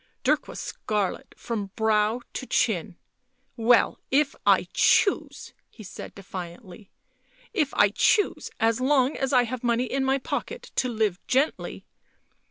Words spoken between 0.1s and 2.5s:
Dirk was scarlet from brow to